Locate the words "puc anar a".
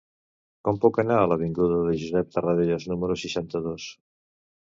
0.85-1.25